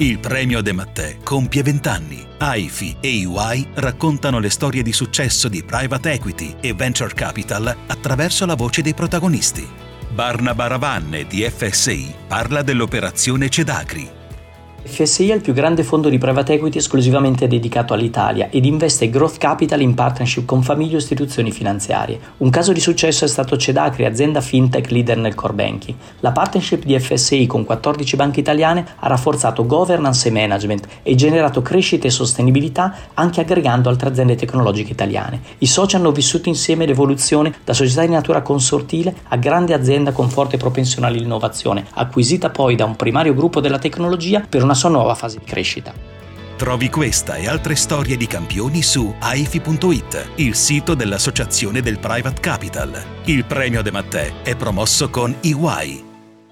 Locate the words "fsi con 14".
26.98-28.16